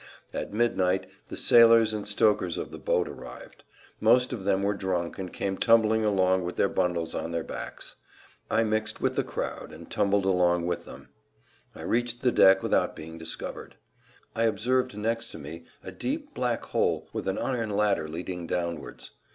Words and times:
At 0.33 0.51
midnight 0.51 1.05
the 1.27 1.37
sailors 1.37 1.93
and 1.93 2.07
stokers 2.07 2.57
of 2.57 2.71
the 2.71 2.79
boat 2.79 3.07
arrived. 3.07 3.63
Most 3.99 4.33
of 4.33 4.45
them 4.45 4.63
were 4.63 4.73
drunk 4.73 5.19
and 5.19 5.31
came 5.31 5.59
tumbling 5.59 6.03
along 6.03 6.43
with 6.43 6.55
their 6.55 6.67
bundles 6.69 7.13
on 7.13 7.31
their 7.31 7.43
backs. 7.43 7.97
I 8.49 8.63
mixed 8.63 8.99
with 8.99 9.15
the 9.15 9.23
crowd 9.23 9.71
and 9.71 9.91
tumbled 9.91 10.25
along 10.25 10.65
with 10.65 10.85
them. 10.85 11.09
I 11.75 11.81
reached[Pg 11.81 12.23
190] 12.23 12.23
the 12.23 12.31
deck 12.31 12.63
without 12.63 12.95
being 12.95 13.19
discovered. 13.19 13.75
I 14.35 14.45
observed 14.45 14.97
next 14.97 15.27
to 15.33 15.37
me 15.37 15.65
a 15.83 15.91
deep 15.91 16.33
black 16.33 16.65
hole 16.65 17.07
with 17.13 17.27
an 17.27 17.37
iron 17.37 17.69
ladder 17.69 18.07
leading 18.09 18.47
downwards. 18.47 19.11